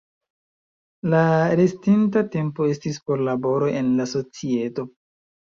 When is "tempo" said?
2.37-2.67